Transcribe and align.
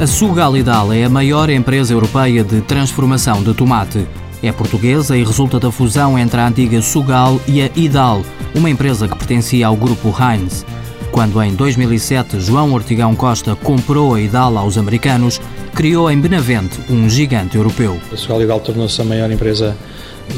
A 0.00 0.06
Sugalidal 0.06 0.94
é 0.94 1.04
a 1.04 1.10
maior 1.10 1.50
empresa 1.50 1.92
europeia 1.92 2.42
de 2.42 2.62
transformação 2.62 3.42
de 3.42 3.52
tomate. 3.52 4.08
É 4.42 4.50
portuguesa 4.50 5.14
e 5.14 5.22
resulta 5.22 5.60
da 5.60 5.70
fusão 5.70 6.18
entre 6.18 6.40
a 6.40 6.48
antiga 6.48 6.80
Sugal 6.80 7.38
e 7.46 7.60
a 7.60 7.70
Idal, 7.76 8.22
uma 8.54 8.70
empresa 8.70 9.06
que 9.06 9.14
pertencia 9.14 9.66
ao 9.66 9.76
grupo 9.76 10.08
Heinz. 10.08 10.64
Quando 11.12 11.42
em 11.42 11.54
2007 11.54 12.40
João 12.40 12.72
Ortigão 12.72 13.14
Costa 13.14 13.54
comprou 13.54 14.14
a 14.14 14.20
Idal 14.22 14.56
aos 14.56 14.78
americanos, 14.78 15.38
criou 15.74 16.10
em 16.10 16.18
Benavente 16.18 16.80
um 16.88 17.06
gigante 17.06 17.58
europeu. 17.58 18.00
A 18.10 18.16
Sugalidal 18.16 18.58
tornou-se 18.60 18.98
a 19.02 19.04
maior 19.04 19.30
empresa 19.30 19.76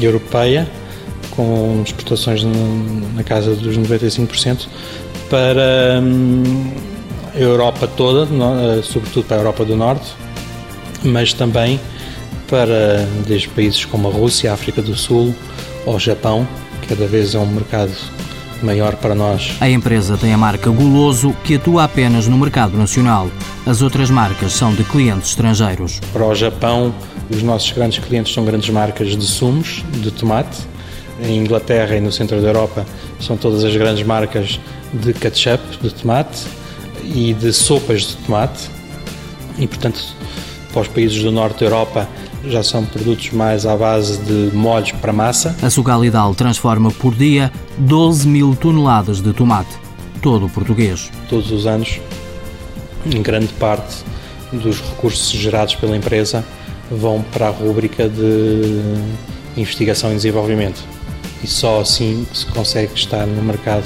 europeia, 0.01 0.69
com 1.31 1.81
exportações 1.85 2.43
na 3.15 3.23
casa 3.23 3.55
dos 3.55 3.77
95%, 3.77 4.67
para 5.29 6.01
hum, 6.03 6.69
Europa 7.43 7.87
toda, 7.87 8.23
eh, 8.25 8.81
sobretudo 8.83 9.25
para 9.25 9.37
a 9.37 9.39
Europa 9.39 9.65
do 9.65 9.75
Norte, 9.75 10.13
mas 11.03 11.33
também 11.33 11.79
para 12.49 13.07
desde 13.25 13.47
países 13.49 13.85
como 13.85 14.07
a 14.07 14.11
Rússia, 14.11 14.51
a 14.51 14.53
África 14.53 14.81
do 14.81 14.95
Sul 14.95 15.33
ou 15.85 15.95
o 15.95 15.99
Japão, 15.99 16.47
cada 16.87 17.07
vez 17.07 17.33
é 17.33 17.39
um 17.39 17.45
mercado 17.45 17.91
maior 18.61 18.95
para 18.95 19.13
nós. 19.13 19.55
A 19.59 19.69
empresa 19.69 20.17
tem 20.17 20.33
a 20.33 20.37
marca 20.37 20.69
Guloso, 20.69 21.35
que 21.43 21.55
atua 21.55 21.83
apenas 21.83 22.27
no 22.27 22.37
mercado 22.37 22.77
nacional. 22.77 23.29
As 23.65 23.81
outras 23.81 24.09
marcas 24.09 24.53
são 24.53 24.73
de 24.73 24.83
clientes 24.83 25.29
estrangeiros. 25.29 25.99
Para 26.11 26.25
o 26.25 26.33
Japão, 26.33 26.93
os 27.29 27.43
nossos 27.43 27.71
grandes 27.71 28.03
clientes 28.03 28.33
são 28.33 28.45
grandes 28.45 28.69
marcas 28.69 29.17
de 29.17 29.25
sumos, 29.25 29.83
de 29.91 30.11
tomate. 30.11 30.59
Em 31.21 31.37
Inglaterra 31.37 31.95
e 31.95 32.01
no 32.01 32.11
centro 32.11 32.41
da 32.41 32.47
Europa 32.47 32.85
são 33.19 33.37
todas 33.37 33.63
as 33.63 33.75
grandes 33.75 34.05
marcas 34.05 34.59
de 34.93 35.13
ketchup, 35.13 35.63
de 35.81 35.93
tomate 35.93 36.45
e 37.03 37.33
de 37.33 37.51
sopas 37.51 38.01
de 38.01 38.15
tomate. 38.17 38.69
E, 39.57 39.67
portanto, 39.67 40.01
para 40.71 40.81
os 40.81 40.87
países 40.87 41.21
do 41.21 41.31
norte 41.31 41.59
da 41.59 41.65
Europa 41.65 42.09
já 42.45 42.61
são 42.61 42.83
produtos 42.85 43.31
mais 43.31 43.65
à 43.65 43.75
base 43.75 44.17
de 44.19 44.55
molhos 44.55 44.91
para 44.93 45.13
massa. 45.13 45.55
A 45.61 45.69
Sugalidal 45.69 46.35
transforma 46.35 46.91
por 46.91 47.15
dia 47.15 47.51
12 47.77 48.27
mil 48.27 48.55
toneladas 48.55 49.21
de 49.21 49.31
tomate, 49.33 49.77
todo 50.21 50.49
português. 50.49 51.09
Todos 51.29 51.51
os 51.51 51.65
anos, 51.65 52.01
em 53.05 53.21
grande 53.21 53.53
parte 53.53 54.03
dos 54.51 54.81
recursos 54.81 55.31
gerados 55.31 55.75
pela 55.75 55.95
empresa 55.95 56.43
vão 56.91 57.23
para 57.31 57.47
a 57.47 57.51
rúbrica 57.51 58.09
de 58.09 58.81
investigação 59.55 60.11
e 60.11 60.15
desenvolvimento. 60.15 60.83
E 61.43 61.47
só 61.47 61.81
assim 61.81 62.25
se 62.33 62.45
consegue 62.47 62.93
estar 62.95 63.25
no 63.25 63.41
mercado 63.41 63.85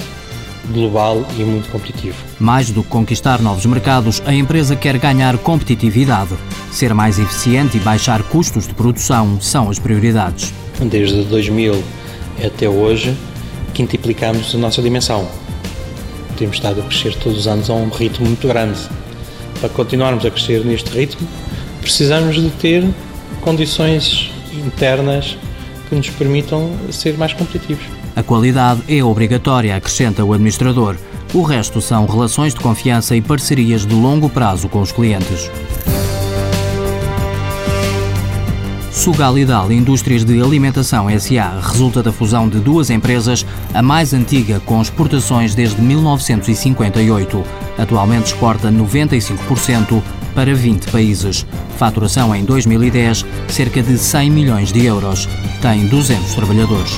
global 0.70 1.26
e 1.38 1.44
muito 1.44 1.70
competitivo. 1.70 2.18
Mais 2.40 2.72
do 2.72 2.84
que 2.84 2.90
conquistar 2.90 3.42
novos 3.42 3.66
mercados, 3.66 4.22
a 4.26 4.34
empresa 4.34 4.76
quer 4.76 4.98
ganhar 4.98 5.38
competitividade. 5.38 6.36
Ser 6.72 6.94
mais 6.94 7.20
eficiente 7.20 7.78
e 7.78 7.80
baixar 7.80 8.24
custos 8.24 8.68
de 8.68 8.74
produção 8.74 9.40
são 9.42 9.70
as 9.70 9.80
prioridades. 9.80 10.54
Desde 10.80 11.24
2000 11.24 11.84
até 12.46 12.70
hoje, 12.70 13.16
quintuplicamos 13.74 14.54
a 14.54 14.58
nossa 14.58 14.82
dimensão. 14.82 15.28
Temos 16.38 16.58
estado 16.58 16.82
a 16.82 16.84
crescer 16.84 17.16
todos 17.16 17.40
os 17.40 17.48
anos 17.48 17.70
a 17.70 17.74
um 17.74 17.90
ritmo 17.90 18.28
muito 18.28 18.48
grande. 18.48 18.80
Para 19.60 19.70
continuarmos 19.70 20.24
a 20.26 20.30
crescer 20.30 20.64
neste 20.64 20.90
ritmo, 20.92 21.28
precisamos 21.82 22.36
de 22.36 22.50
ter 22.52 22.88
condições 23.42 24.30
internas 24.54 25.38
que 25.88 25.96
nos 25.96 26.10
permitam 26.10 26.72
ser 26.92 27.18
mais 27.18 27.34
competitivos. 27.34 27.86
A 28.16 28.24
qualidade 28.24 28.82
é 28.88 29.04
obrigatória, 29.04 29.76
acrescenta 29.76 30.24
o 30.24 30.34
administrador. 30.34 30.96
O 31.34 31.42
resto 31.42 31.82
são 31.82 32.06
relações 32.06 32.54
de 32.54 32.60
confiança 32.60 33.16
e 33.16 33.22
parcerias 33.22 33.86
de 33.86 33.94
longo 33.94 34.30
prazo 34.30 34.70
com 34.70 34.82
os 34.82 34.92
clientes. 34.92 35.50
Sugalidal 38.98 39.72
Indústrias 39.72 40.26
de 40.26 40.42
Alimentação 40.42 41.08
SA 41.20 41.62
resulta 41.62 42.02
da 42.02 42.12
fusão 42.12 42.50
de 42.50 42.60
duas 42.60 42.90
empresas, 42.90 43.46
a 43.74 43.82
mais 43.82 44.12
antiga 44.12 44.60
com 44.60 44.82
exportações 44.82 45.54
desde 45.54 45.80
1958. 45.82 47.44
Atualmente 47.78 48.26
exporta 48.26 48.72
95% 48.72 50.02
para 50.38 50.54
20 50.54 50.92
países. 50.92 51.48
Faturação 51.80 52.34
em 52.36 52.46
2010, 52.46 53.26
cerca 53.48 53.82
de 53.82 53.98
100 53.98 54.30
milhões 54.30 54.72
de 54.72 54.86
euros. 54.86 55.28
Tem 55.64 55.88
200 55.88 56.36
trabalhadores. 56.36 56.92